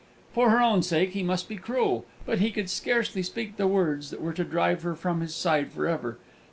For 0.33 0.49
her 0.49 0.59
own 0.59 0.81
sake 0.81 1.11
he 1.11 1.21
must 1.21 1.47
be 1.47 1.57
cruel; 1.57 2.07
but 2.25 2.39
he 2.39 2.49
could 2.49 2.71
scarcely 2.71 3.21
speak 3.21 3.57
the 3.57 3.67
words 3.67 4.09
that 4.09 4.19
were 4.19 4.33
to 4.33 4.43
drive 4.43 4.81
her 4.81 4.95
from 4.95 5.21
his 5.21 5.35
side 5.35 5.71
for 5.71 5.85
ever. 5.85 6.17